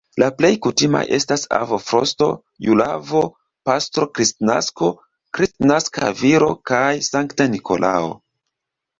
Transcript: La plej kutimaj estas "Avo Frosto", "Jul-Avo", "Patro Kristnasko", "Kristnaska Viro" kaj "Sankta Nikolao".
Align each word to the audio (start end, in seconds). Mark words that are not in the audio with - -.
La 0.21 0.27
plej 0.37 0.49
kutimaj 0.65 0.99
estas 1.15 1.41
"Avo 1.57 1.77
Frosto", 1.89 2.29
"Jul-Avo", 2.67 3.19
"Patro 3.69 4.05
Kristnasko", 4.19 4.89
"Kristnaska 5.39 6.09
Viro" 6.23 6.49
kaj 6.71 6.81
"Sankta 7.09 7.47
Nikolao". 7.57 8.09